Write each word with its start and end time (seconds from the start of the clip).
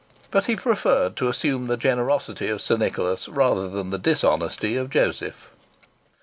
But 0.31 0.45
he 0.45 0.55
preferred 0.55 1.15
to 1.17 1.27
assume 1.27 1.67
the 1.67 1.77
generosity 1.77 2.47
of 2.49 2.59
Sir 2.59 2.75
Nicholas 2.75 3.27
rather 3.27 3.67
than 3.69 3.91
the 3.91 3.99
dishonesty 3.99 4.75
of 4.75 4.89
Joseph. 4.89 5.47